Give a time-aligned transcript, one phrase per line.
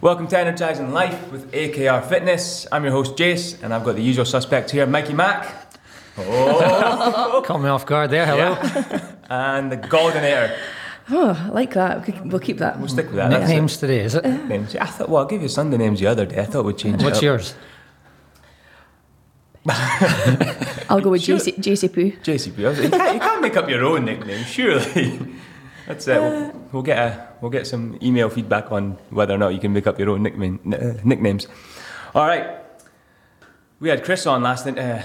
[0.00, 2.66] Welcome to Energizing Life with AKR Fitness.
[2.70, 5.72] I'm your host Jace, and I've got the usual suspects here, Mikey Mack.
[6.16, 8.24] Oh, Caught me off guard there.
[8.26, 8.50] Hello.
[8.60, 9.14] yeah.
[9.28, 10.56] and the Golden Goldinator.
[11.10, 12.06] Oh, I like that.
[12.06, 12.78] We- We'll keep that.
[12.78, 13.30] We'll stick with that.
[13.30, 13.48] That's it.
[13.48, 14.24] Nicknames today, is it?
[14.24, 14.76] Names.
[14.76, 15.08] I thought.
[15.08, 16.40] Well, I gave you Sunday names the other day.
[16.40, 17.02] I thought we'd change.
[17.02, 17.22] What's it up.
[17.22, 17.54] yours?
[20.88, 21.36] I'll go with Sure.
[21.38, 22.12] JC, JC Poo.
[22.22, 22.64] JCP.
[22.64, 25.18] I was like, You can't, you can't make up your own nickname, surely.
[25.88, 26.20] That's it.
[26.20, 29.72] We'll, we'll get a we'll get some email feedback on whether or not you can
[29.72, 31.48] make up your own nickname, uh, nicknames.
[32.14, 32.58] All right.
[33.80, 35.02] We had Chris on last in, uh,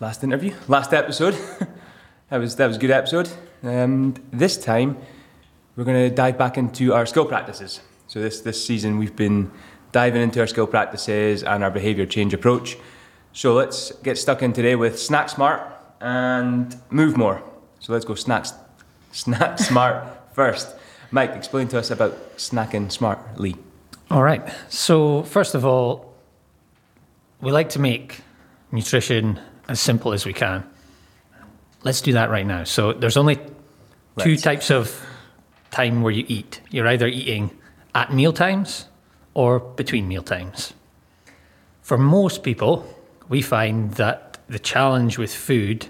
[0.00, 1.34] last interview, last episode.
[2.28, 3.30] that was that was a good episode.
[3.62, 4.98] And this time,
[5.76, 7.80] we're going to dive back into our skill practices.
[8.06, 9.50] So this this season, we've been
[9.92, 12.76] diving into our skill practices and our behaviour change approach.
[13.32, 15.62] So let's get stuck in today with snack smart
[16.02, 17.42] and move more.
[17.78, 18.52] So let's go snacks,
[19.12, 20.74] snack smart first.
[21.10, 23.54] Mike, explain to us about snacking smartly.
[24.10, 24.42] All right.
[24.68, 26.14] So, first of all,
[27.40, 28.20] we like to make
[28.70, 29.38] nutrition
[29.68, 30.64] as simple as we can.
[31.82, 32.64] Let's do that right now.
[32.64, 33.42] So, there's only two
[34.16, 34.42] Let's.
[34.42, 35.04] types of
[35.70, 36.60] time where you eat.
[36.70, 37.56] You're either eating
[37.94, 38.86] at meal times
[39.34, 40.74] or between meal times.
[41.82, 42.86] For most people,
[43.28, 45.88] we find that the challenge with food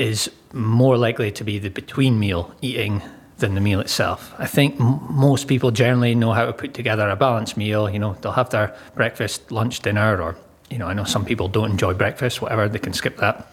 [0.00, 3.02] is more likely to be the between meal eating
[3.38, 4.34] than the meal itself.
[4.38, 7.88] I think m- most people generally know how to put together a balanced meal.
[7.88, 10.36] You know, they'll have their breakfast, lunch, dinner, or,
[10.70, 13.46] you know, I know some people don't enjoy breakfast, whatever, they can skip that.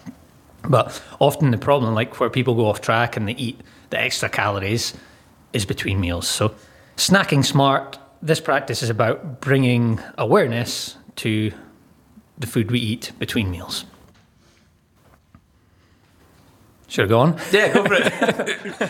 [0.63, 3.59] But often the problem, like where people go off track and they eat
[3.89, 4.93] the extra calories,
[5.53, 6.27] is between meals.
[6.27, 6.55] So,
[6.97, 11.51] snacking smart, this practice is about bringing awareness to
[12.37, 13.85] the food we eat between meals.
[16.87, 17.39] Should I go on?
[17.51, 18.89] Yeah, go for it.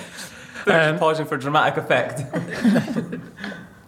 [0.68, 2.22] um, pausing for dramatic effect.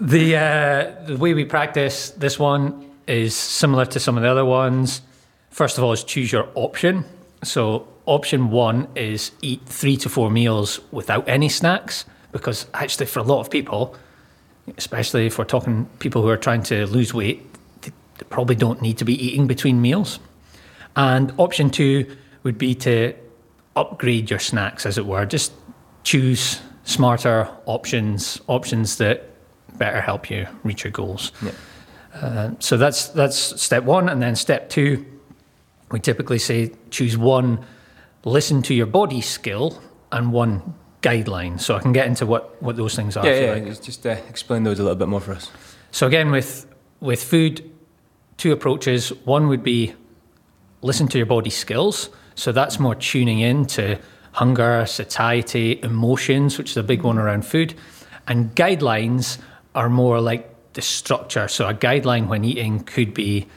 [0.01, 4.45] The uh, the way we practice this one is similar to some of the other
[4.45, 5.01] ones.
[5.49, 7.03] First of all, is choose your option.
[7.43, 13.19] So option one is eat three to four meals without any snacks, because actually for
[13.19, 13.93] a lot of people,
[14.77, 17.45] especially if we're talking people who are trying to lose weight,
[17.81, 20.19] they, they probably don't need to be eating between meals.
[20.95, 23.13] And option two would be to
[23.79, 25.25] upgrade your snacks, as it were.
[25.25, 25.53] Just
[26.03, 29.29] choose smarter options, options that
[29.77, 31.31] better help you reach your goals.
[31.41, 31.51] Yeah.
[32.13, 35.05] Uh, so that's that's step one, and then step two,
[35.91, 37.65] we typically say choose one,
[38.25, 41.59] listen to your body skill, and one guideline.
[41.59, 43.25] So I can get into what what those things are.
[43.25, 43.53] Yeah, yeah.
[43.53, 43.65] like.
[43.65, 45.51] Just, just uh, explain those a little bit more for us.
[45.91, 46.65] So again, with
[46.99, 47.69] with food,
[48.37, 49.09] two approaches.
[49.25, 49.93] One would be
[50.81, 52.09] listen to your body skills.
[52.39, 53.99] So that's more tuning in to
[54.31, 57.75] hunger, satiety, emotions, which is a big one around food.
[58.27, 59.39] And guidelines
[59.75, 61.49] are more like the structure.
[61.49, 63.47] So a guideline when eating could be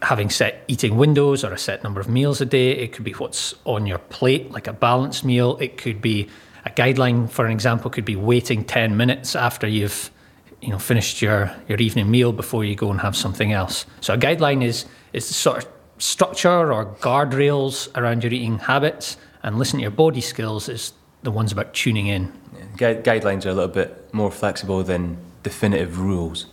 [0.00, 2.70] having set eating windows or a set number of meals a day.
[2.70, 5.58] It could be what's on your plate, like a balanced meal.
[5.60, 6.30] It could be
[6.64, 10.10] a guideline, for an example, could be waiting 10 minutes after you've
[10.62, 13.84] you know finished your, your evening meal before you go and have something else.
[14.00, 19.16] So a guideline is is the sort of structure or guardrails around your eating habits
[19.42, 22.32] and listen to your body skills is the ones about tuning in.
[22.54, 22.64] Yeah.
[22.76, 26.46] Gui- guidelines are a little bit more flexible than definitive rules.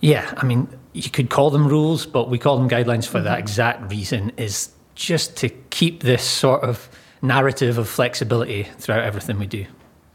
[0.00, 3.32] Yeah, I mean, you could call them rules, but we call them guidelines for that
[3.32, 3.40] mm-hmm.
[3.40, 6.88] exact reason is just to keep this sort of
[7.22, 9.66] narrative of flexibility throughout everything we do.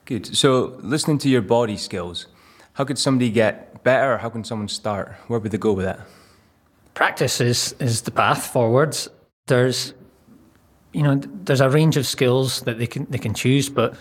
[0.05, 0.35] Good.
[0.35, 2.27] So, listening to your body skills,
[2.73, 4.17] how could somebody get better?
[4.17, 5.13] How can someone start?
[5.27, 6.01] Where would they go with that?
[6.93, 9.09] Practice is, is the path forwards.
[9.47, 9.93] There's,
[10.91, 13.95] you know, there's a range of skills that they can they can choose, but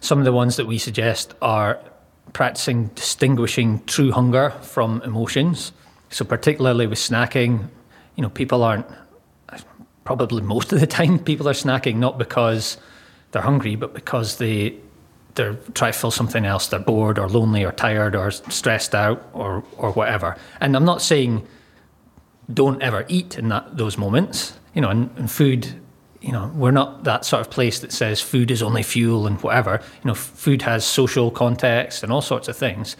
[0.00, 1.78] some of the ones that we suggest are
[2.32, 5.72] practicing distinguishing true hunger from emotions.
[6.08, 7.68] So particularly with snacking,
[8.16, 8.86] you know, people aren't
[10.04, 12.78] probably most of the time people are snacking not because
[13.30, 14.76] they're hungry, but because they
[15.34, 16.66] they're trying to fill something else.
[16.66, 20.36] They're bored or lonely or tired or stressed out or or whatever.
[20.60, 21.46] And I'm not saying
[22.54, 24.54] don't ever eat in that those moments.
[24.74, 25.66] You know, and, and food,
[26.20, 29.40] you know, we're not that sort of place that says food is only fuel and
[29.42, 29.80] whatever.
[30.04, 32.96] You know, food has social context and all sorts of things.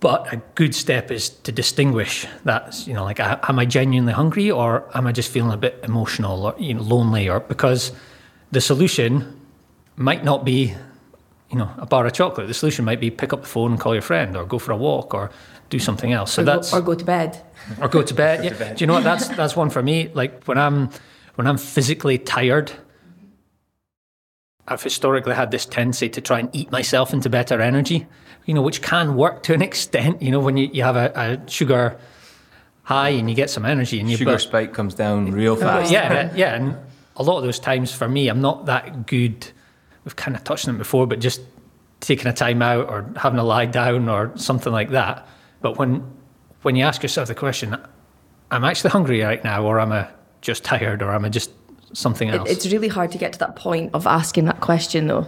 [0.00, 4.48] But a good step is to distinguish that, you know, like, am I genuinely hungry
[4.50, 7.90] or am I just feeling a bit emotional or, you know, lonely or because
[8.52, 9.40] the solution
[9.96, 10.74] might not be,
[11.50, 12.46] you know, a bar of chocolate.
[12.46, 14.72] The solution might be pick up the phone and call your friend or go for
[14.72, 15.30] a walk or
[15.70, 16.32] do something else.
[16.32, 17.42] So or, that's go, or go to bed.
[17.80, 18.44] or go to bed.
[18.60, 18.74] yeah.
[18.74, 19.04] Do you know what?
[19.04, 20.10] That's that's one for me.
[20.14, 20.90] Like when I'm
[21.36, 22.72] when I'm physically tired,
[24.66, 28.06] I've historically had this tendency to try and eat myself into better energy.
[28.44, 30.20] you know, which can work to an extent.
[30.22, 31.12] You know, when you, you have a,
[31.46, 31.98] a sugar
[32.82, 35.90] high and you get some energy and you Sugar but- spike comes down real fast.
[35.92, 36.76] yeah, yeah, and
[37.16, 39.50] a lot of those times for me, I'm not that good.
[40.08, 41.42] We've kind of touched on it before, but just
[42.00, 45.28] taking a time out or having a lie down or something like that.
[45.60, 46.02] But when
[46.62, 47.76] when you ask yourself the question,
[48.50, 50.08] I'm actually hungry right now, or "I'm I
[50.40, 51.50] just tired, or "I'm I just
[51.92, 52.48] something else?
[52.48, 55.26] it's really hard to get to that point of asking that question, though.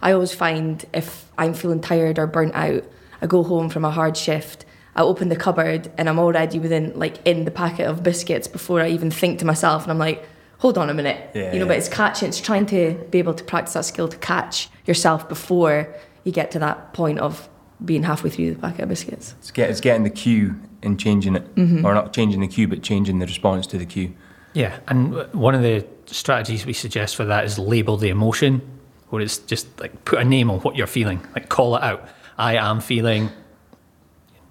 [0.00, 2.84] I always find if I'm feeling tired or burnt out,
[3.20, 4.64] I go home from a hard shift.
[4.94, 8.80] I open the cupboard and I'm already within, like, in the packet of biscuits before
[8.80, 10.26] I even think to myself, and I'm like,
[10.58, 11.64] hold on a minute, Yeah, you know.
[11.64, 11.68] yeah.
[11.68, 15.28] But it's catching, it's trying to be able to practice that skill to catch yourself
[15.28, 15.94] before
[16.24, 17.48] you get to that point of
[17.84, 19.34] being halfway through the packet of biscuits.
[19.38, 21.84] It's, get, it's getting the cue and changing it, Mm-hmm.
[21.84, 24.14] or not changing the cue, but changing the response to the cue.
[24.54, 28.62] Yeah, and one of the strategies we suggest for that is label the emotion,
[29.10, 32.08] where it's just like put a name on what you're feeling, like call it out.
[32.38, 33.30] I am feeling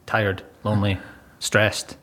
[0.06, 1.00] tired, lonely,
[1.40, 1.98] stressed.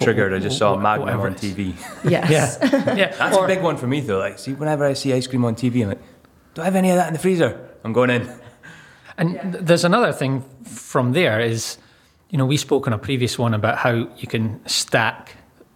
[0.00, 0.32] Triggered.
[0.34, 1.34] I just saw wh- Magnum on.
[1.34, 1.74] TV.
[2.10, 2.58] Yes.
[2.62, 3.16] Yeah, yeah.
[3.18, 4.18] That's or- a big one for me though.
[4.18, 6.02] Like, see, whenever I see ice cream on TV, I'm like,
[6.54, 7.68] do I have any of that in the freezer?
[7.84, 8.28] I'm going in.
[9.20, 11.76] And th- there's another thing from there is,
[12.30, 15.34] you know, we spoke on a previous one about how you can stack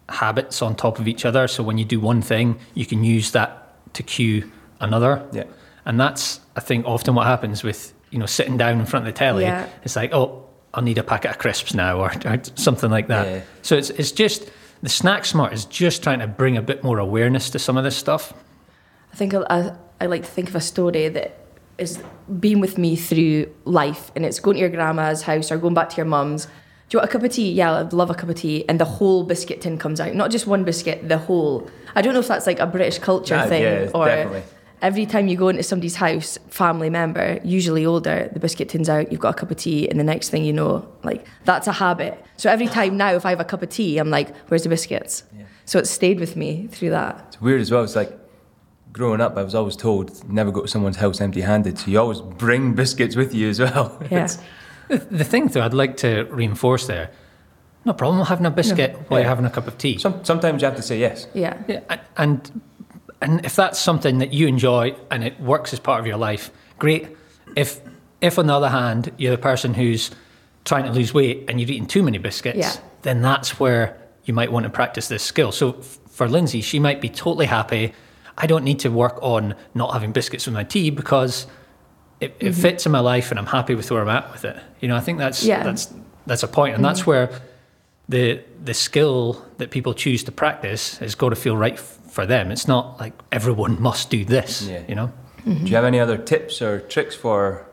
[0.08, 1.48] habits on top of each other.
[1.48, 4.48] So when you do one thing, you can use that to cue
[4.78, 5.26] another.
[5.32, 5.44] Yeah.
[5.84, 9.12] And that's, I think, often what happens with, you know, sitting down in front of
[9.12, 9.42] the telly.
[9.42, 9.68] Yeah.
[9.82, 13.26] It's like, oh, I'll need a packet of crisps now or, or something like that.
[13.26, 13.42] Yeah.
[13.62, 14.50] So it's, it's just,
[14.82, 17.84] the snack smart is just trying to bring a bit more awareness to some of
[17.84, 18.32] this stuff.
[19.12, 21.38] I think I, I, I like to think of a story that
[21.78, 22.02] is
[22.40, 25.90] been with me through life, and it's going to your grandma's house or going back
[25.90, 26.46] to your mum's.
[26.46, 26.50] Do
[26.96, 27.52] you want a cup of tea?
[27.52, 28.68] Yeah, I'd love a cup of tea.
[28.68, 31.70] And the whole biscuit tin comes out, not just one biscuit, the whole.
[31.94, 34.42] I don't know if that's like a British culture Yeah, thing yeah, or definitely.
[34.82, 39.10] Every time you go into somebody's house, family member, usually older, the biscuit tin's out,
[39.10, 41.72] you've got a cup of tea, and the next thing you know, like that's a
[41.72, 42.22] habit.
[42.36, 44.68] So every time now, if I have a cup of tea, I'm like, where's the
[44.68, 45.22] biscuits?
[45.64, 47.24] So it stayed with me through that.
[47.28, 47.84] It's weird as well.
[47.84, 48.12] It's like
[48.92, 51.78] growing up, I was always told never go to someone's house empty-handed.
[51.78, 53.98] So you always bring biscuits with you as well.
[54.10, 54.28] Yeah.
[54.88, 57.10] The thing, though, I'd like to reinforce there
[57.84, 59.98] no problem having a biscuit while you're having a cup of tea.
[59.98, 61.26] some, sometimes you have to say yes.
[61.34, 61.60] Yeah.
[61.66, 61.80] Yeah,
[62.16, 62.62] and
[63.22, 66.50] and if that's something that you enjoy and it works as part of your life,
[66.78, 67.16] great.
[67.56, 67.80] If
[68.20, 70.10] if on the other hand you're the person who's
[70.64, 72.72] trying to lose weight and you've eaten too many biscuits, Yeah.
[73.02, 75.50] then that's where you might want to practice this skill.
[75.52, 77.92] So f- for Lindsay, she might be totally happy.
[78.38, 81.46] I don't need to work on not having biscuits with my tea because
[82.20, 82.60] it, it mm-hmm.
[82.60, 84.56] fits in my life and I'm happy with where I'm at with it.
[84.80, 85.62] You know, I think that's Yeah.
[85.62, 85.92] that's
[86.26, 87.10] that's a point, and that's mm-hmm.
[87.10, 87.40] where
[88.08, 92.26] the the skill that people choose to practice has got to feel right f- for
[92.26, 92.52] them.
[92.52, 94.62] It's not like everyone must do this.
[94.62, 94.82] Yeah.
[94.88, 95.12] You know.
[95.44, 97.66] Do you have any other tips or tricks for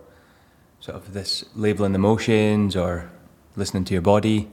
[0.80, 3.12] sort of this labeling the motions or
[3.56, 4.50] listening to your body?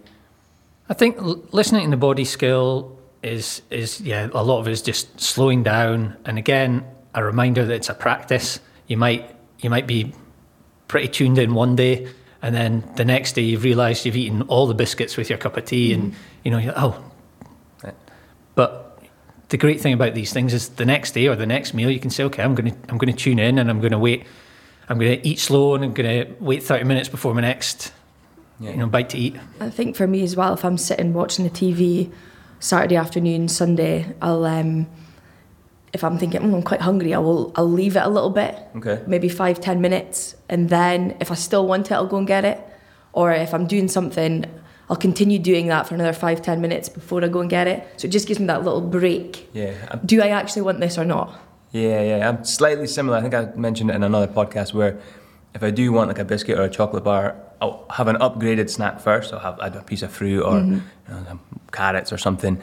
[0.91, 4.73] I think l- listening to the body skill is is yeah a lot of it
[4.73, 6.85] is just slowing down and again
[7.15, 8.61] a reminder that it's a practice.
[8.87, 10.13] You might you might be
[10.89, 12.07] pretty tuned in one day
[12.43, 15.57] and then the next day you've realised you've eaten all the biscuits with your cup
[15.57, 16.21] of tea and mm-hmm.
[16.45, 17.03] you know you're, oh
[17.83, 17.95] Right.
[18.55, 18.86] but
[19.49, 22.01] the great thing about these things is the next day or the next meal you
[22.01, 23.99] can say okay I'm going to I'm going to tune in and I'm going to
[23.99, 24.25] wait
[24.89, 27.93] I'm going to eat slow and I'm going to wait 30 minutes before my next
[28.61, 28.71] Yeah.
[28.73, 31.45] you know bite to eat I think for me as well, if I'm sitting watching
[31.45, 32.11] the TV
[32.59, 34.87] Saturday afternoon, Sunday, I'll um,
[35.93, 38.55] if I'm thinking "Mm, I'm quite hungry, I will I'll leave it a little bit,
[38.77, 39.03] Okay.
[39.07, 42.45] maybe five ten minutes, and then if I still want it, I'll go and get
[42.45, 42.59] it.
[43.13, 44.45] Or if I'm doing something,
[44.89, 47.87] I'll continue doing that for another five ten minutes before I go and get it.
[47.97, 49.49] So it just gives me that little break.
[49.53, 51.41] Yeah, I'm, Do I actually want this or not?
[51.73, 52.29] yeah, yeah.
[52.29, 53.19] I'm slightly similar.
[53.19, 54.99] I think I mentioned it in another podcast where
[55.55, 58.71] if I do want like a biscuit or a chocolate bar, I'll have an upgraded
[58.71, 59.33] snack first.
[59.33, 60.75] I'll have I'd have a piece of fruit or mm-hmm.
[60.75, 61.41] you know, some
[61.73, 62.61] carrots or something.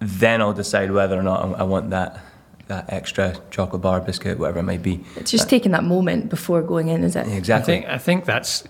[0.00, 2.20] Then I'll decide whether or not I I want that
[2.68, 5.04] that extra chocolate bar, biscuit, whatever it might be.
[5.16, 7.26] It's just taking that moment before going in, is it?
[7.26, 7.74] Yeah, I exactly.
[7.74, 8.68] think I think that's a-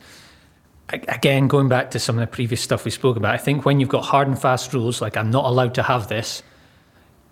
[0.90, 3.34] again going back to some of the previous stuff we spoke about.
[3.34, 6.08] I think when you've got hard and fast rules like I'm not allowed to have
[6.08, 6.42] this,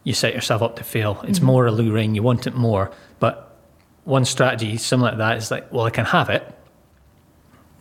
[0.05, 1.21] you set yourself up to fail.
[1.27, 1.47] It's mm-hmm.
[1.47, 2.15] more alluring.
[2.15, 3.57] You want it more, but
[4.05, 6.55] one strategy similar to that is like, well, I can have it,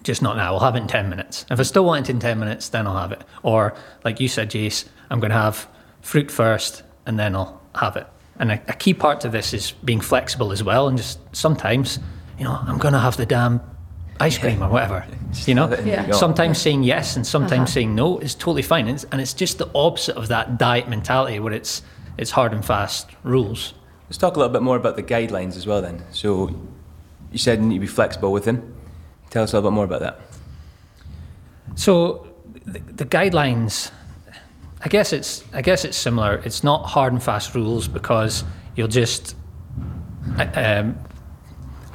[0.04, 0.54] just not now.
[0.54, 1.46] I'll have it in ten minutes.
[1.52, 3.24] If I still want it in ten minutes, then I'll have it.
[3.44, 5.68] Or like you said, Jace, I'm going to have
[6.02, 8.08] fruit first, and then I'll have it.
[8.40, 12.00] And a, a key part to this is being flexible as well, and just sometimes,
[12.40, 13.62] you know, I'm going to have the damn
[14.20, 15.06] ice cream or whatever.
[15.46, 16.08] You know, have it and Yeah.
[16.08, 17.74] you sometimes saying yes and sometimes Uh-huh.
[17.74, 20.88] saying no is totally fine, and it's, and it's just the opposite of that diet
[20.88, 21.82] mentality where it's
[22.18, 23.74] it's hard and fast rules.
[24.08, 26.04] Let's talk a little bit more about the guidelines as well then.
[26.12, 26.50] So
[27.32, 28.74] you said you need to be flexible with them.
[29.32, 30.22] Tell us a little bit more about that.
[31.76, 32.28] So
[32.66, 33.92] the, the guidelines,
[34.82, 36.36] I guess it's I guess it's similar.
[36.46, 38.44] It's not hard and fast rules because
[38.76, 39.36] you'll just
[40.56, 40.96] um,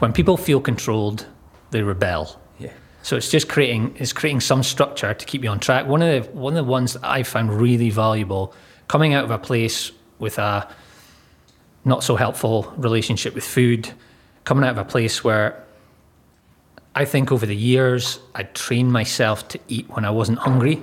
[0.01, 1.27] when people feel controlled,
[1.71, 2.41] they rebel.
[2.59, 2.73] Yeah.
[3.03, 5.87] So it's just creating it's creating some structure to keep you on track.
[5.87, 8.55] One of the one of the ones that I found really valuable
[8.89, 10.69] coming out of a place with a
[11.85, 13.91] not so helpful relationship with food,
[14.45, 15.65] coming out of a place where
[16.95, 20.83] I think over the years I trained myself to eat when I wasn't hungry.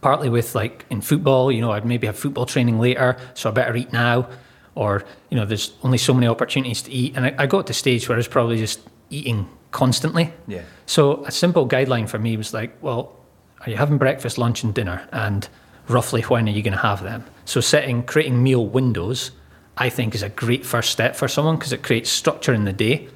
[0.00, 3.52] Partly with like in football, you know, I'd maybe have football training later, so I
[3.52, 4.28] better eat now.
[4.76, 7.16] Or, you know, there's only so many opportunities to eat.
[7.16, 10.32] And I, I got to the stage where I was probably just eating constantly.
[10.46, 10.62] Yeah.
[10.86, 13.16] So a simple guideline for me was like, well,
[13.60, 15.06] are you having breakfast, lunch, and dinner?
[15.12, 15.48] And
[15.88, 17.24] roughly when are you going to have them?
[17.44, 19.32] So setting, creating meal windows,
[19.76, 22.72] I think is a great first step for someone because it creates structure in the
[22.72, 23.08] day.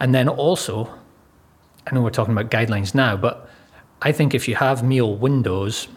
[0.00, 0.92] And then also,
[1.86, 3.48] I know we're talking about guidelines now, but
[4.02, 5.88] I think if you have meal windows,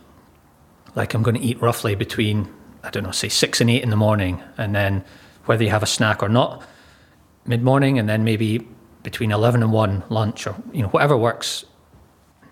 [0.96, 2.48] like I'm going to eat roughly between,
[2.84, 5.04] I don't know, say six and eight in the morning, and then
[5.46, 6.64] whether you have a snack or not,
[7.46, 8.68] mid morning, and then maybe
[9.08, 11.64] between 11 and 1 lunch, or you know, whatever works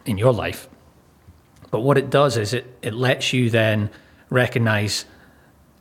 [0.05, 0.69] in your life.
[1.69, 3.89] But what it does is it, it lets you then
[4.29, 5.03] recognize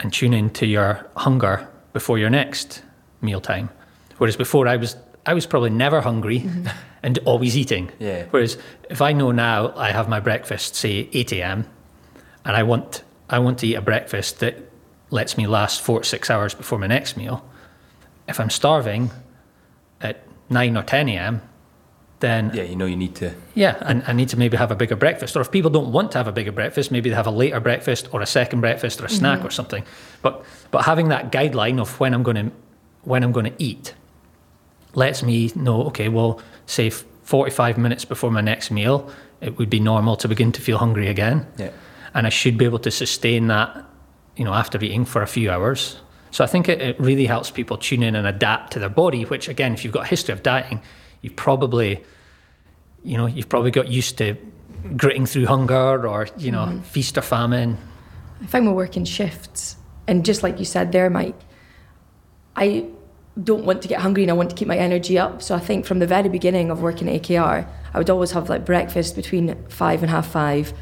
[0.01, 2.83] and tune into your hunger before your next
[3.21, 3.71] mealtime.
[4.19, 6.67] Whereas before I was I was probably never hungry mm-hmm.
[7.05, 7.93] and always eating.
[8.01, 8.27] Yeah.
[8.31, 8.59] Whereas
[8.91, 11.69] if I know now I have my breakfast, say eight AM,
[12.45, 14.57] and I want I want to eat a breakfast that
[15.11, 17.49] lets me last four six hours before my next meal.
[18.27, 19.13] If I'm starving
[20.01, 21.41] at nine or ten AM,
[22.21, 23.35] then Yeah, you know you need to.
[23.55, 25.37] yeah, and I need to maybe have a bigger breakfast.
[25.37, 27.61] Or if people don't want to have a bigger breakfast, maybe they have a later
[27.61, 29.49] breakfast or a second breakfast or a snack mm-hmm.
[29.49, 29.85] or something.
[30.23, 32.53] But but having that guideline of when I'm going to
[33.03, 33.95] when I'm going to eat
[34.95, 35.83] lets me know.
[35.87, 39.11] Okay, well, say 45 minutes before my next meal,
[39.41, 41.71] it would be normal to begin to feel hungry again, Yeah.
[42.15, 43.85] and I should be able to sustain that,
[44.37, 45.97] you know, after eating for a few hours.
[46.35, 49.23] So I think it, it really helps people tune in and adapt to their body.
[49.25, 50.83] Which again, if you've got a history of dieting,
[51.23, 52.03] you've probably
[53.05, 54.37] you know, you've probably got used to
[54.97, 56.81] gritting through hunger or, you know, mm-hmm.
[56.81, 57.79] feast or famine.
[58.43, 59.77] I find we work in shifts.
[60.09, 61.39] And just like you said there, Mike,
[62.57, 62.87] I
[63.43, 65.43] don't want to get hungry and I want to keep my energy up.
[65.43, 68.49] So I think from the very beginning of working at AKR, I would always have
[68.49, 70.73] like breakfast between five and half five,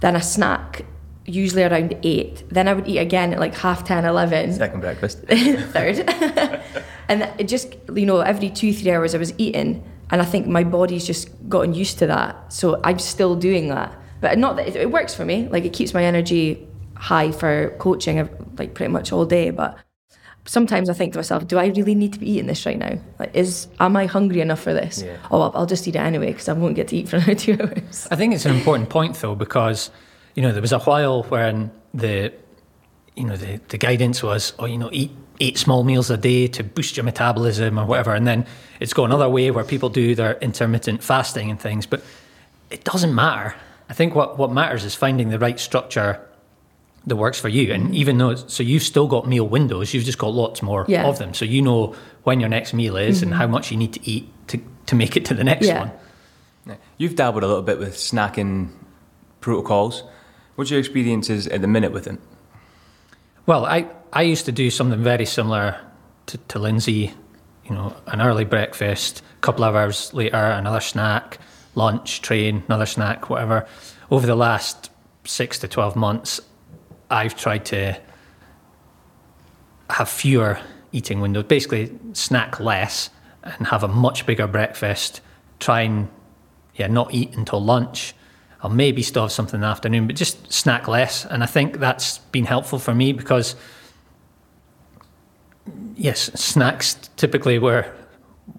[0.00, 0.84] then a snack,
[1.26, 2.44] usually around eight.
[2.48, 4.52] Then I would eat again at like half 10, 11.
[4.54, 5.18] Second breakfast.
[5.28, 6.00] third.
[7.08, 9.84] and it just, you know, every two, three hours I was eating.
[10.10, 12.52] And I think my body's just gotten used to that.
[12.52, 13.92] So I'm still doing that.
[14.20, 15.48] But not that it, it works for me.
[15.48, 19.50] Like it keeps my energy high for coaching, like pretty much all day.
[19.50, 19.78] But
[20.46, 22.98] sometimes I think to myself, do I really need to be eating this right now?
[23.18, 25.02] Like, is am I hungry enough for this?
[25.02, 25.16] Yeah.
[25.30, 27.34] Oh, well, I'll just eat it anyway because I won't get to eat for another
[27.34, 28.08] two hours.
[28.10, 29.90] I think it's an important point though, because,
[30.36, 32.32] you know, there was a while when the,
[33.16, 36.46] you know, the, the guidance was, oh, you know, eat eight small meals a day
[36.46, 38.14] to boost your metabolism or whatever.
[38.14, 38.46] And then
[38.78, 41.86] it's gone another way where people do their intermittent fasting and things.
[41.86, 42.04] But
[42.70, 43.54] it doesn't matter.
[43.88, 46.20] I think what, what matters is finding the right structure
[47.06, 47.72] that works for you.
[47.72, 51.06] And even though, so you've still got meal windows, you've just got lots more Yeah.
[51.06, 51.34] of them.
[51.34, 53.40] So you know when your next meal is and mm-hmm.
[53.40, 55.78] how much you need to eat to, to make it to the next Yeah.
[55.80, 55.92] one.
[56.66, 56.74] Yeah.
[56.98, 58.70] You've dabbled a little bit with snacking
[59.40, 60.02] protocols.
[60.56, 62.18] What's your experiences at the minute with it?
[63.44, 65.78] Well, I, I used to do something very similar
[66.26, 67.12] to, to Lindsay,
[67.64, 71.38] you know, an early breakfast, a couple of hours later, another snack,
[71.74, 73.66] lunch, train, another snack, whatever.
[74.10, 74.90] Over the last
[75.24, 76.40] six to 12 months,
[77.10, 78.00] I've tried to
[79.90, 80.58] have fewer
[80.90, 83.10] eating windows, basically snack less
[83.42, 85.20] and have a much bigger breakfast,
[85.60, 86.08] try and
[86.74, 88.14] yeah, not eat until lunch.
[88.66, 91.24] I'll maybe still have something in the afternoon, but just snack less.
[91.24, 93.54] And I think that's been helpful for me because,
[95.94, 97.86] yes, snacks typically were,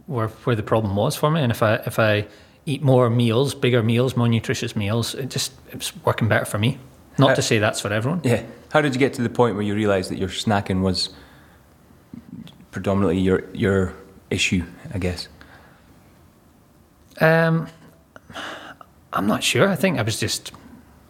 [0.08, 1.42] were where the problem was for me.
[1.42, 2.26] And if I if I
[2.66, 6.78] eat more meals, bigger meals, more nutritious meals, it just it's working better for me.
[7.18, 8.22] Not Uh, to say that's for everyone.
[8.24, 8.44] Yeah.
[8.72, 11.10] How did you get to the point where you realised that your snacking was
[12.72, 13.94] predominantly your your
[14.30, 14.64] issue?
[14.94, 15.28] I guess.
[17.20, 17.68] Um,
[19.18, 19.68] I'm not sure.
[19.68, 20.52] I think I was just,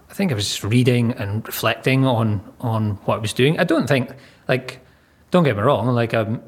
[0.09, 3.59] I think I was just reading and reflecting on on what I was doing.
[3.59, 4.11] I don't think,
[4.47, 4.79] like,
[5.29, 5.87] don't get me wrong.
[5.87, 6.41] Like, I'm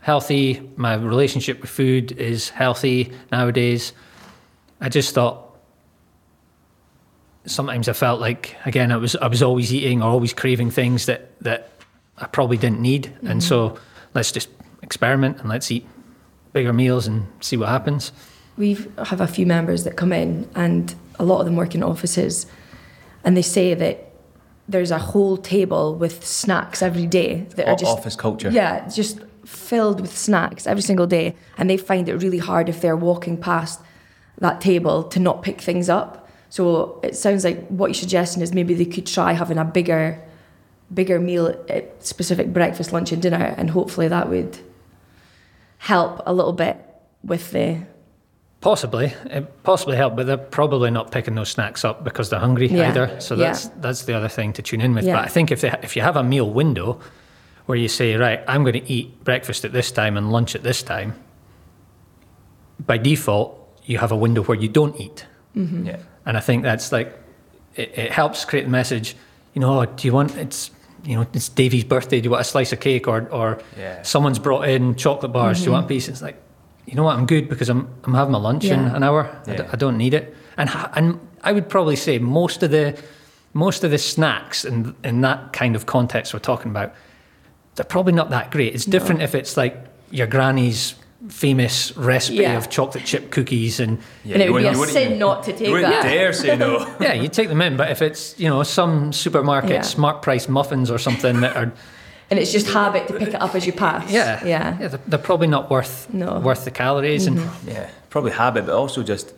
[0.00, 0.60] healthy.
[0.76, 3.92] My relationship with food is healthy nowadays.
[4.80, 5.40] I just thought.
[7.46, 11.04] Sometimes I felt like again I was I was always eating or always craving things
[11.06, 11.68] that that
[12.16, 13.40] I probably didn't need, and mm-hmm.
[13.40, 13.78] so
[14.14, 14.48] let's just
[14.82, 15.86] experiment and let's eat
[16.54, 18.12] bigger meals and see what happens.
[18.56, 21.82] we have a few members that come in, and a lot of them work in
[21.82, 22.46] offices,
[23.24, 24.10] and they say that
[24.68, 28.50] there's a whole table with snacks every day that are just office culture.
[28.50, 32.80] Yeah, just filled with snacks every single day, and they find it really hard if
[32.80, 33.80] they're walking past
[34.38, 36.28] that table to not pick things up.
[36.48, 40.22] So it sounds like what you're suggesting is maybe they could try having a bigger,
[40.92, 44.58] bigger meal at specific breakfast, lunch, and dinner, and hopefully that would
[45.78, 46.78] help a little bit
[47.22, 47.82] with the
[48.64, 52.66] Possibly, it possibly help, but they're probably not picking those snacks up because they're hungry
[52.68, 53.20] Yeah, either.
[53.20, 53.48] So yeah.
[53.48, 55.04] that's that's the other thing to tune in with.
[55.04, 55.16] Yeah.
[55.16, 56.98] But I think if they, if you have a meal window
[57.66, 60.62] where you say, right, I'm going to eat breakfast at this time and lunch at
[60.62, 61.12] this time,
[62.86, 63.50] by default
[63.84, 65.84] you have a window where you don't eat, mm-hmm.
[65.84, 65.98] Yeah.
[66.24, 67.14] and I think that's like
[67.74, 69.14] it, it helps create the message.
[69.52, 70.70] You know, oh, do you want it's
[71.04, 72.18] you know it's Davey's birthday.
[72.22, 74.00] Do you want a slice of cake or or Yeah.
[74.00, 75.58] someone's brought in chocolate bars?
[75.58, 75.72] Do you mm-hmm.
[75.74, 76.08] want a piece?
[76.08, 76.40] It's like
[76.86, 77.16] you know what?
[77.18, 79.28] I'm good because I'm I'm having my lunch in an hour.
[79.46, 79.68] Yeah.
[79.72, 80.34] I don't need it.
[80.56, 83.00] And ha- and I would probably say most of the
[83.52, 86.92] most of the snacks in in that kind of context we're talking about,
[87.74, 88.74] they're probably not that great.
[88.74, 89.76] It's different if it's like
[90.10, 90.94] your granny's
[91.28, 92.58] famous recipe Yeah.
[92.58, 95.18] of chocolate chip cookies and yeah And it you would be wouldn't- a sin even-
[95.18, 96.02] not to take you wouldn't that.
[96.02, 96.86] dare say no.
[97.00, 97.76] yeah, you take them in.
[97.78, 99.80] But if it's you know some supermarket Yeah.
[99.82, 101.72] smart price muffins or something that are
[102.30, 104.10] and it's just habit to pick it up as you pass.
[104.10, 104.72] yeah yeah.
[104.88, 106.26] they're, they're probably not worth No.
[106.26, 106.44] Mm-hmm.
[106.44, 109.34] worth the calories and Yeah, probably habit, but also just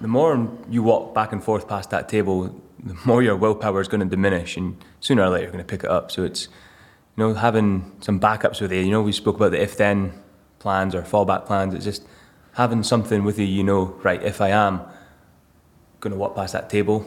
[0.00, 2.36] the more you walk back and forth past that table,
[2.82, 5.70] the more your willpower is going to diminish, and sooner or later you're going to
[5.76, 6.10] pick it up.
[6.10, 6.48] So it's
[7.16, 8.80] you know having some backups with you.
[8.80, 10.12] You know, we spoke about the if-then
[10.58, 11.72] plans or fallback plans.
[11.74, 12.02] It's just
[12.54, 13.46] having something with you.
[13.46, 14.20] You know, right?
[14.22, 14.80] If I am
[16.00, 17.06] going to walk past that table,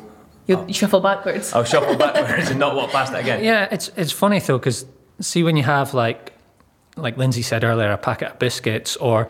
[0.49, 0.71] You'll oh.
[0.71, 1.53] shuffle backwards.
[1.53, 3.43] I'll shuffle backwards and not walk past it again.
[3.43, 4.83] Yeah, it's it's funny though because
[5.19, 6.33] see when you have like
[6.97, 9.29] like Lindsay said earlier, a packet of biscuits, or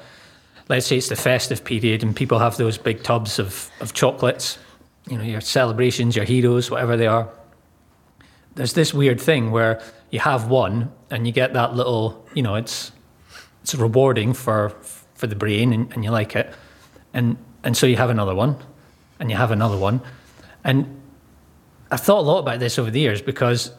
[0.70, 4.58] let's say it's the festive period and people have those big tubs of of chocolates,
[5.10, 7.28] you know, your celebrations, your heroes, whatever they are.
[8.56, 12.56] There's this weird thing where you have one and you get that little, you know,
[12.56, 12.94] it's
[13.62, 14.70] it's rewarding for
[15.16, 16.54] for the brain and, and you like it,
[17.14, 18.56] and and so you have another one,
[19.20, 20.00] and you have another one,
[20.64, 20.96] and
[21.92, 23.72] I've thought a lot about this over the years because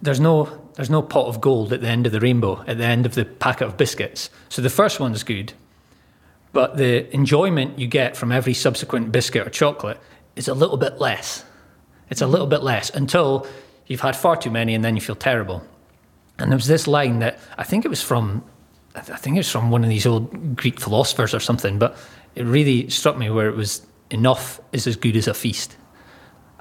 [0.00, 2.84] there's no there's no pot of gold at the end of the rainbow at the
[2.84, 4.30] end of the packet of biscuits.
[4.48, 5.52] So the first one's good,
[6.52, 10.00] but the enjoyment you get from every subsequent biscuit or chocolate
[10.34, 11.44] is a little bit less.
[12.10, 13.46] It's a little bit less until
[13.86, 15.62] you've had far too many and then you feel terrible.
[16.38, 18.42] And there was this line that I think it was from
[18.96, 21.96] I I think it was from one of these old Greek philosophers or something, but
[22.34, 25.76] it really struck me where it was enough is as good as a feast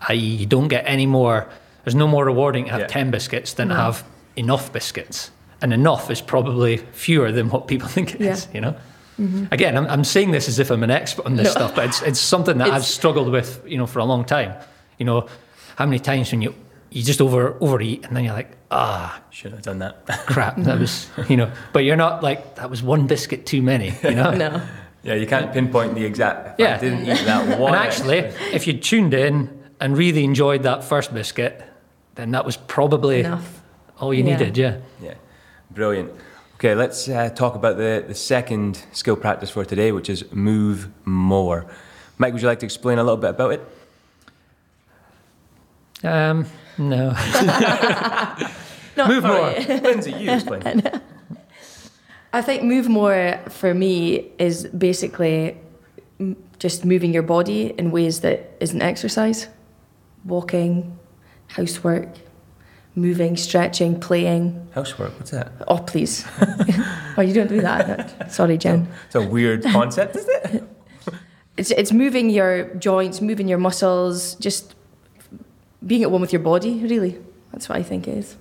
[0.10, 1.48] i.e., you don't get any more.
[1.84, 2.88] There's no more rewarding to have Yeah.
[2.88, 4.04] ten biscuits than to have
[4.36, 8.48] enough biscuits, and enough is probably fewer than what people think it is.
[8.48, 8.56] Yeah.
[8.56, 8.76] You know.
[9.52, 11.52] Again, I'm, I'm saying this as if I'm an expert on this No.
[11.52, 14.54] stuff, but it's it's something that I've struggled with, you know, for a long time.
[14.98, 15.28] You know,
[15.76, 16.56] how many times when you
[16.90, 20.08] you just over overeat and then you're like, ah, Should have done that.
[20.26, 23.94] crap, that was, you know, but you're not like that was one biscuit too many,
[24.04, 24.32] you know.
[24.44, 24.62] No.
[25.04, 26.60] yeah, you can't pinpoint the exact.
[26.60, 26.76] If Yeah.
[26.78, 27.76] I didn't eat that one.
[27.76, 28.18] And actually,
[28.54, 29.50] if you tuned in
[29.82, 31.62] and really enjoyed that first biscuit,
[32.16, 33.62] then that was probably Enough.
[34.00, 34.38] all you Yeah.
[34.38, 34.58] needed.
[34.58, 34.78] Yeah.
[35.02, 35.16] Yeah,
[35.72, 36.12] brilliant.
[36.56, 40.88] Okay, let's uh, talk about the, the second skill practice for today, which is move
[41.06, 41.66] more.
[42.20, 43.62] Mike, would you like to explain a little bit about it?
[46.04, 46.46] Um,
[46.78, 47.10] no.
[48.98, 49.50] Not Move for more.
[49.56, 49.84] it.
[49.84, 50.84] Lindsay, you explain.
[52.34, 55.58] I think move more for me is basically
[56.60, 59.48] just moving your body in ways that isn't exercise.
[60.26, 60.98] Walking,
[61.48, 62.10] housework,
[62.96, 64.68] moving, stretching, playing.
[64.74, 65.52] Housework, what's that?
[65.68, 66.26] Oh, please.
[67.18, 68.32] oh, you don't do that.
[68.32, 68.88] Sorry, Jen.
[69.08, 70.64] It's a weird concept, isn't it?
[71.58, 74.74] It's, it's moving your joints, moving your muscles, just
[75.86, 77.20] being at one with your body, really.
[77.52, 78.38] That's what I think it is.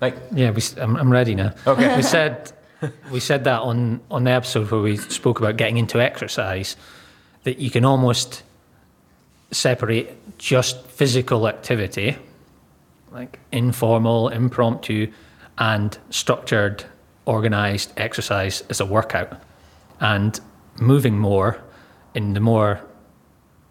[0.00, 1.54] Like, Yeah, we, s- I'm, I'm ready now.
[1.66, 1.96] Okay.
[1.96, 2.50] We said
[3.12, 6.76] we said that on on the episode where we spoke about getting into exercise,
[7.44, 8.42] that you can almost
[9.52, 12.16] separate just physical activity,
[13.12, 15.12] like informal, impromptu,
[15.58, 16.84] and structured,
[17.26, 19.40] organized exercise as a workout,
[20.00, 20.40] and
[20.80, 21.62] moving more
[22.14, 22.80] in the more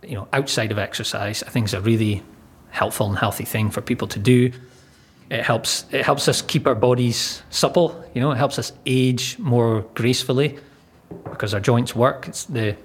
[0.03, 1.43] you know outside of exercise.
[1.43, 2.23] I think is a really
[2.69, 4.51] helpful and healthy thing for people to do
[5.31, 9.39] it helps it helps us keep our bodies supple you know it helps us age
[9.39, 10.59] more gracefully
[11.29, 12.75] because our joints work it's the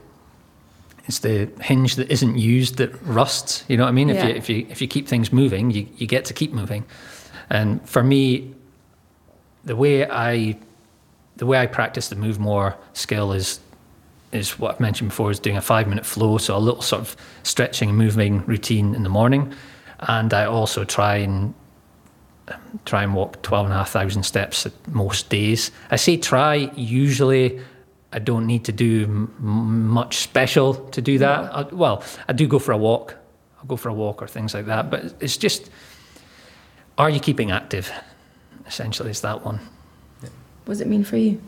[1.06, 4.30] it's the hinge that isn't used that rusts you know what i mean if you
[4.30, 6.84] if you if you keep things moving you, you get to keep moving
[7.50, 8.54] and for me
[9.64, 10.56] the way i
[11.36, 13.60] the way i practice the move more skill is
[14.32, 17.02] is what I've mentioned before is doing a five minute flow, so a little sort
[17.02, 19.52] of stretching and moving routine in the morning.
[20.00, 21.54] And I also try and
[22.48, 25.70] um, try and walk 12,500 steps at most days.
[25.90, 27.60] I say try, usually
[28.16, 31.54] I don't need to do m- much special to do that.
[31.54, 33.14] I, well, I do go for a walk.
[33.58, 34.90] I'll go for a walk or things like that.
[34.90, 35.70] But it's just,
[36.96, 37.92] are you keeping active?
[38.66, 39.60] Essentially, is that one.
[40.64, 41.40] What does it mean for you?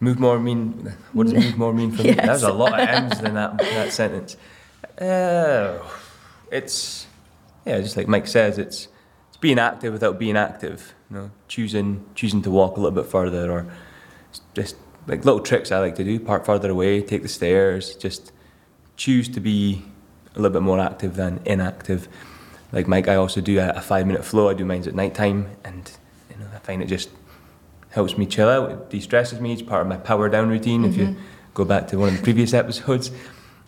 [0.00, 0.92] Move more mean.
[1.12, 2.08] What does move more mean for me?
[2.16, 2.26] Yes.
[2.26, 4.36] There's a lot of M's in that that sentence.
[5.00, 5.78] Uh,
[6.50, 7.06] it's
[7.64, 8.88] yeah, just like Mike says, it's
[9.28, 10.94] it's being active without being active.
[11.10, 13.66] You know, choosing choosing to walk a little bit further, or
[14.52, 16.18] just like little tricks I like to do.
[16.18, 17.94] Park further away, take the stairs.
[17.96, 18.32] Just
[18.96, 19.84] choose to be
[20.34, 22.08] a little bit more active than inactive.
[22.72, 24.48] Like Mike, I also do a, a five minute flow.
[24.48, 25.90] I do mine at night time, and
[26.30, 27.10] you know I find it just
[27.90, 28.70] helps me chill out.
[28.70, 29.52] It de-stresses me.
[29.52, 30.84] It's part of my power down routine.
[30.84, 31.20] If you mm-hmm.
[31.54, 33.10] go back to one of the previous episodes,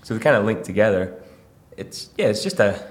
[0.03, 1.23] so they kind of link together.
[1.77, 2.85] It's yeah, it's just a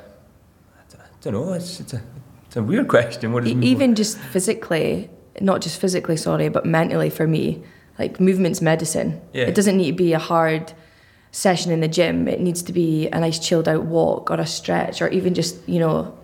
[0.93, 1.53] I don't know.
[1.53, 2.01] It's it's a
[2.45, 3.33] it's a weird question.
[3.33, 5.09] What is even just physically,
[5.41, 7.61] not just physically, sorry, but mentally for me,
[7.99, 9.21] like movement's medicine.
[9.33, 9.45] Yeah.
[9.45, 10.73] It doesn't need to be a hard
[11.31, 12.27] session in the gym.
[12.27, 15.57] It needs to be a nice chilled out walk or a stretch or even just,
[15.67, 16.17] you know,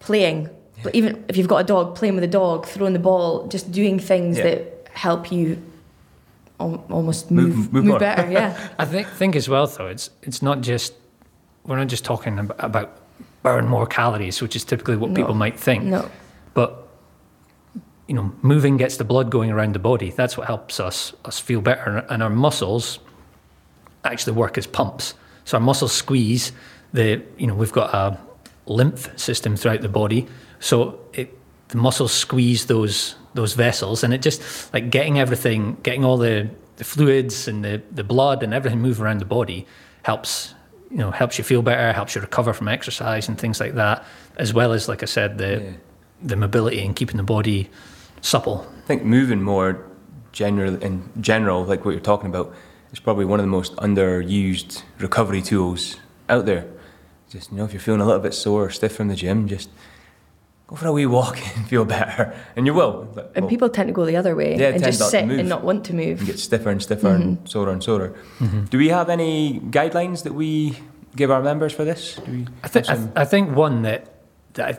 [0.00, 0.42] playing.
[0.44, 0.82] Yeah.
[0.84, 3.70] But even if you've got a dog, playing with a dog, throwing the ball, just
[3.72, 4.44] doing things Yeah.
[4.44, 5.60] that help you
[6.60, 7.98] al- almost Move- move, move more.
[7.98, 8.30] better.
[8.30, 8.56] Yeah.
[8.78, 10.92] I think think as well though it's it's not just
[11.64, 12.90] we're not just talking about
[13.42, 15.16] burn more calories, which is typically what No.
[15.16, 15.84] people might think.
[15.84, 16.08] no.
[18.08, 20.10] You know, moving gets the blood going around the body.
[20.10, 22.98] That's what helps us us feel better, and our muscles
[24.04, 25.14] actually work as pumps.
[25.44, 26.52] So our muscles squeeze
[26.92, 28.18] the you know we've got a
[28.66, 30.26] lymph system throughout the body,
[30.58, 31.36] so it
[31.68, 36.48] the muscles squeeze those those vessels, and it just like getting everything, getting all the
[36.76, 39.66] the fluids and the the blood and everything move around the body
[40.02, 40.54] helps
[40.90, 44.02] you know helps you feel better, helps you recover from exercise and things like that,
[44.38, 45.72] as well as like I said the Yeah.
[46.22, 47.68] the mobility and keeping the body
[48.20, 48.66] supple.
[48.84, 49.84] I think moving more
[50.32, 52.54] general in general, like what you're talking about,
[52.92, 55.96] is probably one of the most underused recovery tools
[56.28, 56.66] out there.
[57.30, 59.48] Just you know, if you're feeling a little bit sore, or stiff from the gym,
[59.48, 59.68] just
[60.66, 63.08] go for a wee walk and feel better, and you will.
[63.14, 65.62] Like, And people tend to go the other way Yeah, and just sit and not
[65.62, 66.18] want to move.
[66.18, 67.22] and get stiffer and stiffer Mm-hmm.
[67.22, 68.14] and sorer and sorer.
[68.70, 70.78] Do we have any guidelines that we
[71.16, 72.16] give our members for this?
[72.24, 74.06] Do we I think I, th- I think one that
[74.54, 74.74] that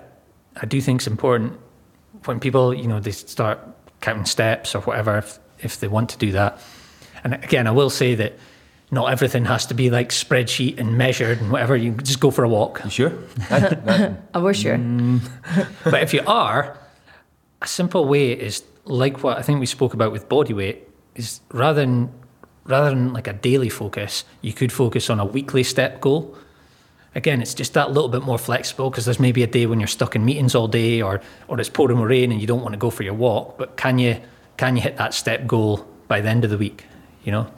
[0.56, 1.54] I, I do think is important
[2.25, 3.60] when people you know they start
[4.01, 6.60] counting steps or whatever if, if they want to do that.
[7.23, 8.34] And again, I will say that
[8.91, 11.75] not everything has to be like spreadsheet and measured and whatever.
[11.75, 12.82] You just go for a walk.
[12.86, 13.10] you sure?
[13.49, 14.77] That- that- I was sure.
[14.77, 15.21] Mm.
[15.84, 16.77] but if you are,
[17.62, 21.41] a simple way is like what I think we spoke about with body weight is
[21.51, 22.10] rather than
[22.63, 26.36] rather than like a daily focus, you could focus on a weekly step goal.
[27.15, 29.88] Again, it's just that little bit more flexible because there's maybe a day when you're
[29.88, 32.78] stuck in meetings all day or or it's pouring rain and you don't want to
[32.78, 33.58] go for your walk.
[33.58, 34.22] But can you
[34.58, 36.86] can you hit that step goal by the end of the week?
[37.24, 37.52] You know?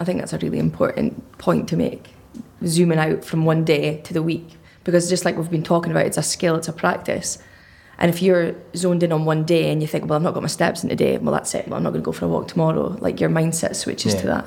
[0.00, 2.10] I think that's a really important point to make,
[2.64, 4.56] zooming out from one day to the week.
[4.84, 7.38] Because just like we've been talking about, it's a skill, it's a practice.
[7.98, 10.42] And if you're zoned in on one day and you think, well, I've not got
[10.42, 11.66] my steps in today, well, that's it.
[11.66, 12.96] Well, I'm not going to go for a walk tomorrow.
[13.00, 14.46] Like your mindset switches to that.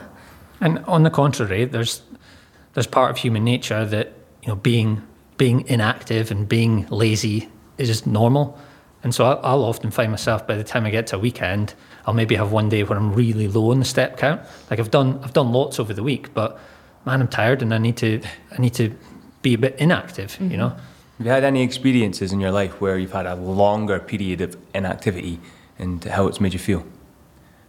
[0.61, 2.01] And on the contrary, there's
[2.73, 5.01] there's part of human nature that you know being
[5.37, 8.57] being inactive and being lazy is just normal.
[9.03, 11.73] And so I'll, I'll often find myself by the time I get to a weekend,
[12.05, 14.41] I'll maybe have one day where I'm really low on the step count.
[14.69, 16.59] Like I've done I've done lots over the week, but
[17.05, 18.95] man, I'm tired and I need to I need to
[19.41, 20.37] be a bit inactive.
[20.39, 20.69] You know.
[20.69, 24.57] Have you had any experiences in your life where you've had a longer period of
[24.73, 25.39] inactivity
[25.77, 26.83] and how it's made you feel?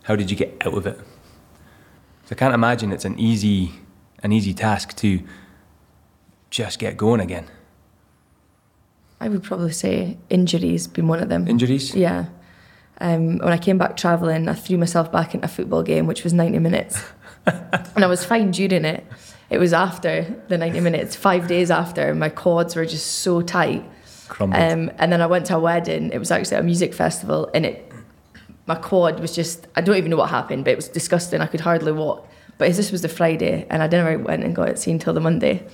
[0.04, 0.96] How did you get out of it?
[0.96, 3.72] 'Cause I can't imagine it's an easy,
[4.22, 5.20] an easy task to
[6.52, 7.46] just get going again.
[9.20, 11.48] I would probably say injuries being one of them.
[11.48, 11.94] Injuries?
[11.94, 12.26] Yeah.
[13.00, 16.24] Um, when I came back travelling, I threw myself back into a football game, which
[16.24, 17.02] was 90 minutes.
[17.46, 19.04] and I was fine during it.
[19.48, 23.84] It was after the 90 minutes, five days after, my quads were just so tight.
[24.28, 24.62] Crumbled.
[24.62, 26.10] Um, and then I went to a wedding.
[26.12, 27.90] It was actually a music festival, and it,
[28.66, 31.40] my quad was just, I don't even know what happened, but it was disgusting.
[31.40, 32.28] I could hardly walk.
[32.58, 35.20] But this was the Friday, and I never went and got it seen till the
[35.20, 35.66] Monday.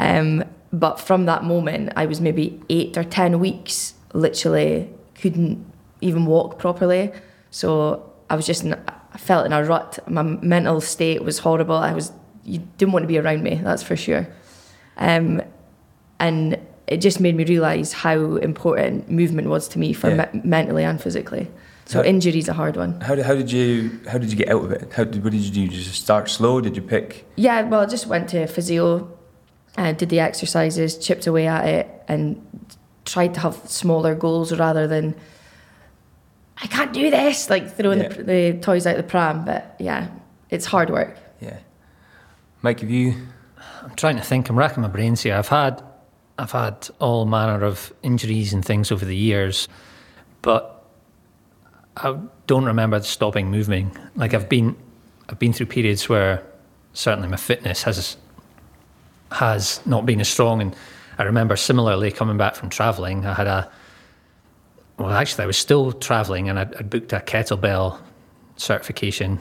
[0.00, 4.88] Um, but from that moment, I was maybe eight or 10 weeks, literally
[5.20, 5.64] couldn't
[6.00, 7.12] even walk properly.
[7.50, 8.74] So I was just, in,
[9.12, 9.98] I felt in a rut.
[10.08, 11.76] My mental state was horrible.
[11.76, 12.12] I was,
[12.44, 14.26] you didn't want to be around me, that's for sure.
[14.96, 15.42] Um,
[16.18, 20.28] and it just made me realise how important movement was to me for Yeah.
[20.32, 21.50] me- mentally and physically.
[21.86, 23.00] So How- injury's a hard one.
[23.00, 24.92] How did, how did you how did you get out of it?
[24.92, 25.66] How did, what did you do?
[25.68, 26.60] Did you just start slow?
[26.60, 27.26] Did you pick?
[27.36, 29.10] Yeah, well, I just went to physio,
[29.76, 32.40] uh, did the exercises, chipped away at it, and
[33.04, 35.14] tried to have smaller goals rather than
[36.62, 38.08] I can't do this, like throwing Yeah.
[38.08, 39.44] the, the toys out the pram.
[39.44, 40.08] But yeah,
[40.50, 41.16] it's hard work.
[41.40, 41.58] Yeah,
[42.62, 43.14] Mike, have you?
[43.82, 44.48] I'm trying to think.
[44.50, 45.34] I'm racking my brains here.
[45.34, 45.82] I've had,
[46.38, 49.68] I've had all manner of injuries and things over the years,
[50.42, 50.84] but
[51.96, 53.96] I don't remember stopping moving.
[54.16, 54.76] Like I've been,
[55.30, 56.42] I've been through periods where
[56.92, 58.18] certainly my fitness has
[59.32, 60.76] has not been as strong, and
[61.18, 63.26] I remember similarly coming back from travelling.
[63.26, 63.70] I had a,
[64.98, 68.00] well, actually, I was still travelling, and I'd, I'd booked a kettlebell
[68.56, 69.40] certification,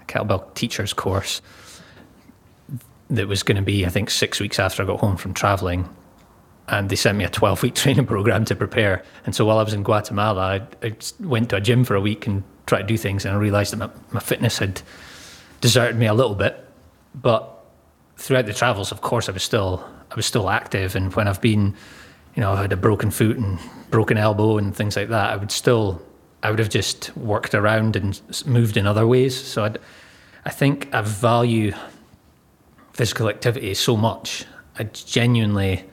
[0.00, 1.42] a kettlebell teacher's course
[3.10, 5.88] that was going to be, I think, six weeks after I got home from traveling.
[6.68, 9.04] And they sent me a 12 week training program to prepare.
[9.24, 12.00] And so while I was in Guatemala, I, I went to a gym for a
[12.00, 13.24] week and tried to do things.
[13.24, 14.82] And I realized that my, my fitness had
[15.60, 16.62] deserted me a little bit.
[17.14, 17.55] But
[18.16, 20.96] throughout the travels, of course, I was still I was still active.
[20.96, 21.74] And when I've been,
[22.34, 23.58] you know, I had a broken foot and
[23.90, 26.00] broken elbow and things like that, I would still,
[26.42, 29.36] I would have just worked around and moved in other ways.
[29.36, 29.78] So I'd,
[30.44, 31.72] I think I value
[32.92, 34.46] physical activity so much.
[34.78, 35.84] I genuinely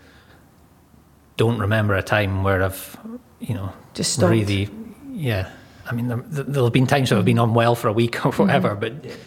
[1.37, 2.97] don't remember a time where I've,
[3.39, 4.31] you know, Just stopped.
[4.31, 4.69] really,
[5.11, 5.49] yeah.
[5.85, 8.31] I mean, there, there'll have been times where I've been unwell for a week or
[8.33, 8.99] whatever, mm-hmm.
[9.01, 9.17] but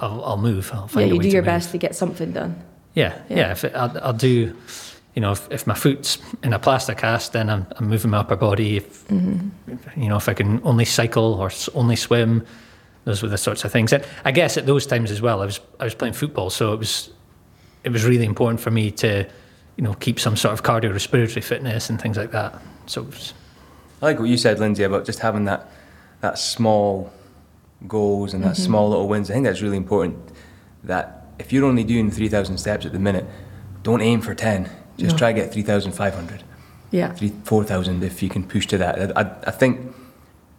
[0.00, 0.70] I'll, I'll move.
[0.72, 1.46] I'll Yeah, find a you way do your move.
[1.46, 2.62] best to get something done.
[2.94, 3.36] Yeah, yeah.
[3.36, 3.50] Yeah.
[3.52, 4.56] if it, I'll, I'll do,
[5.14, 8.18] you know, if, if my foot's in a plaster cast, then I'm, I'm moving my
[8.18, 8.76] upper body.
[8.78, 10.00] If, mm-hmm.
[10.00, 12.44] You know, if I can only cycle or only swim,
[13.04, 13.92] those were the sorts of things.
[13.92, 16.72] And I guess at those times as well, I was I was playing football, so
[16.72, 17.10] it was
[17.84, 19.24] it was really important for me to,
[19.76, 22.60] you know, keep some sort of cardiorespiratory fitness and things like that.
[22.86, 23.32] So it was,
[24.02, 25.70] I like what you said, Lindsay, about just having that
[26.20, 27.12] that small
[27.86, 28.62] goals and that mm-hmm.
[28.62, 29.30] small little wins.
[29.30, 30.16] I think that's really important.
[30.84, 33.26] That if you're only doing three thousand steps at the minute,
[33.82, 34.70] don't aim for ten.
[34.96, 35.18] Just No.
[35.18, 36.42] try to get three thousand five hundred.
[36.90, 37.12] Yeah.
[37.12, 39.16] three, four thousand if you can push to that.
[39.16, 39.94] I, I, I think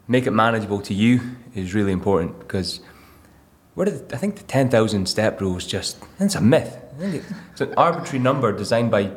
[0.07, 1.21] make it manageable to you
[1.55, 2.81] is really important because
[3.75, 6.77] where did, I think the ten thousand step rule is just it's a myth.
[6.95, 9.11] I think it's an arbitrary number designed by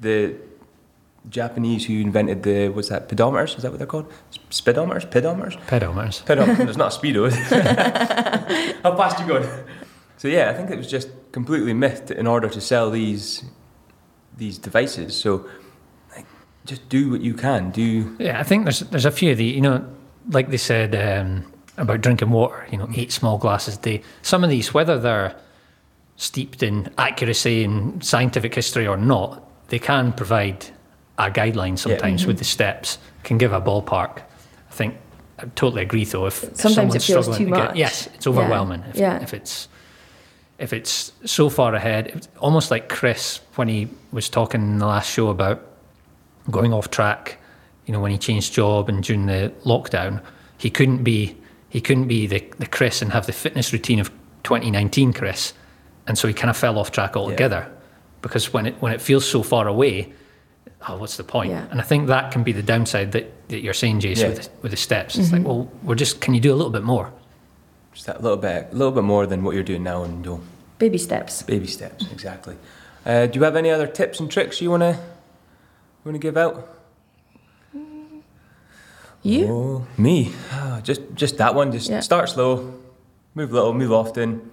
[0.00, 0.36] the
[1.28, 3.56] Japanese who invented the what's that pedometers?
[3.56, 4.12] Is that what they're called?
[4.50, 5.10] Speedometers?
[5.10, 5.56] Pedometers?
[5.66, 6.24] pedometers.
[6.24, 6.62] Pedometer.
[6.68, 7.30] it's not a speedo.
[8.82, 9.48] How fast you going?
[10.18, 13.44] So yeah, I think it was just completely mythed in order to sell these
[14.36, 15.16] these devices.
[15.16, 15.48] So
[16.14, 16.26] like,
[16.66, 17.70] just do what you can.
[17.70, 19.86] Do Yeah, I think there's there's a few of the you know,
[20.28, 22.66] like they said um, about drinking water.
[22.70, 24.02] You know, eight small glasses a day.
[24.22, 25.34] Some of these, whether they're
[26.16, 30.66] steeped in accuracy and scientific history or not, they can provide
[31.18, 32.98] a guideline sometimes with the steps.
[33.22, 34.18] Can give a ballpark.
[34.18, 34.96] I think
[35.38, 36.26] I totally agree though.
[36.26, 37.76] If if Sometimes it someone's feels struggling too to get- much.
[37.76, 38.32] yes, it's Yeah.
[38.32, 38.84] overwhelming.
[38.90, 39.22] If, Yeah.
[39.22, 39.68] if it's
[40.58, 44.86] if it's so far ahead, it's almost like Chris when he was talking in the
[44.86, 45.60] last show about
[46.50, 47.38] going off track.
[47.86, 50.20] You know, when he changed job and during the lockdown,
[50.58, 51.36] he couldn't be
[51.68, 54.10] he couldn't be the, the Chris and have the fitness routine of
[54.44, 55.54] 2019 Chris,
[56.06, 57.66] and so he kind of fell off track altogether
[58.22, 60.12] because when it when it feels so far away,
[60.88, 61.50] oh, what's the point?
[61.50, 61.66] Yeah.
[61.70, 64.28] And I think that can be the downside that, that you're saying, Jace, Yeah.
[64.28, 65.16] with with the steps.
[65.18, 67.10] It's like, well, we're just can you do a little bit more?
[67.92, 70.40] just that little bit, a little bit more than what you're doing now, and you'll
[70.78, 71.42] Baby steps.
[71.42, 72.56] baby steps exactly.
[73.06, 74.98] Uh, do you have any other tips and tricks you wanna
[76.04, 76.68] wanna give out?
[79.22, 79.46] You?
[79.48, 80.32] Oh, me?
[80.52, 81.72] Ah, just just that one.
[81.72, 82.00] Just Yeah.
[82.00, 82.74] start slow,
[83.34, 84.50] move little, move often,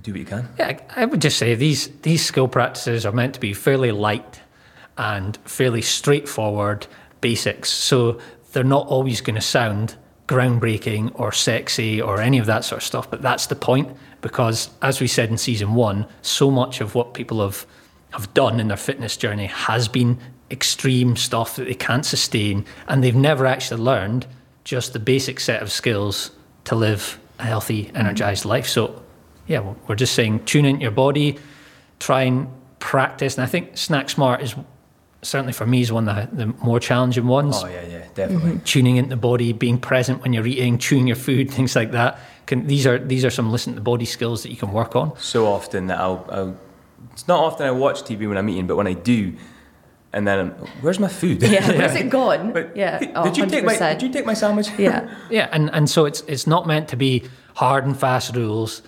[0.00, 0.48] do what you can.
[0.58, 3.90] Yeah, I I would just say these these skill practices are meant to be fairly
[3.92, 4.40] light
[4.96, 6.86] and fairly straightforward
[7.20, 7.70] basics.
[7.70, 8.20] So
[8.52, 9.96] they're not always going to sound
[10.28, 13.10] groundbreaking or sexy or any of that sort of stuff.
[13.10, 17.14] But that's the point because, as we said in season one, so much of what
[17.14, 17.66] people have
[18.12, 20.16] have done in their fitness journey has been
[20.48, 24.24] extreme stuff that they can't sustain, and they've never actually learned
[24.62, 26.30] just the basic set of skills
[26.62, 28.68] to live a healthy, energized life.
[28.68, 29.02] So
[29.46, 31.38] yeah, we're just saying tune into your body,
[31.98, 33.36] try and practice.
[33.36, 34.54] And I think Snack Smart is
[35.24, 37.56] certainly for me is one of the, the more challenging ones.
[37.62, 38.52] Oh yeah, yeah, definitely.
[38.52, 38.64] Mm-hmm.
[38.64, 42.18] Tuning into the body, being present when you're eating, chewing your food, things like that.
[42.46, 44.94] Can, these are these are some listen to the body skills that you can work
[44.94, 45.18] on.
[45.18, 46.56] So often that I'll, I'll,
[47.12, 49.34] it's not often I watch TV when I'm eating, but when I do,
[50.12, 50.50] and then I'm,
[50.82, 51.42] where's my food?
[51.42, 51.66] Yeah.
[51.78, 52.52] Where's it gone?
[52.52, 52.98] But yeah.
[52.98, 53.92] did oh, you take my 100%.
[53.98, 54.68] did you take my sandwich?
[54.78, 55.12] Yeah.
[55.30, 58.82] Yeah, and, and so it's it's not meant to be hard and fast rules.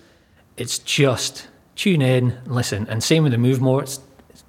[0.55, 3.83] It's just tune in, listen, and same with the move more.
[3.83, 3.99] It's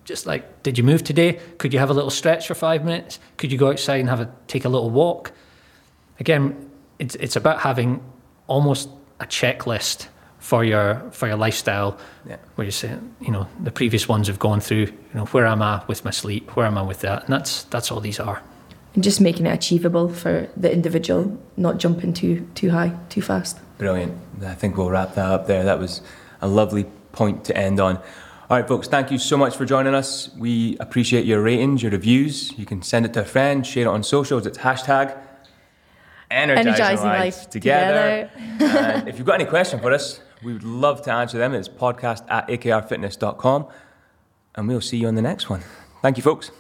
[0.09, 1.39] just like, did you move today?
[1.59, 3.21] Could you have a little stretch for five minutes?
[3.37, 5.33] Could you go outside and have a take a little walk?
[6.19, 8.03] Again, it's it's about having
[8.47, 8.89] almost
[9.21, 11.99] a checklist for your for your lifestyle.
[12.27, 12.39] Yeah.
[12.55, 14.87] Where you say, you know, the previous ones have gone through.
[14.87, 16.57] You know, where am I with my sleep?
[16.57, 17.25] Where am I with that?
[17.25, 18.43] And that's that's all these are.
[18.95, 23.61] And just making it achievable for the individual, not jumping too too high, too fast.
[23.77, 24.17] Brilliant.
[24.43, 25.65] I think we'll wrap that up there.
[25.65, 26.01] That was
[26.41, 28.01] a lovely point to end on.
[28.51, 30.31] All right, folks, thank you so much for joining us.
[30.35, 32.59] We appreciate your ratings, your reviews.
[32.59, 34.47] You can send it to a friend, share it on socials.
[34.47, 35.23] It's hashtag
[36.31, 38.31] energizing, Energizing life, life together.
[39.07, 41.53] if you've got any question for us, we would love to answer them.
[41.53, 43.67] It's podcast at akrfitness.com.
[44.55, 45.63] And we'll see you on the next one.
[46.01, 46.51] Thank you, folks.